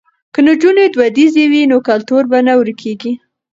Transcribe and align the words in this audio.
که 0.33 0.39
نجونې 0.47 0.85
دودیزې 0.93 1.45
وي 1.51 1.63
نو 1.71 1.77
کلتور 1.87 2.23
به 2.31 2.39
نه 2.47 2.53
ورکيږي. 2.59 3.11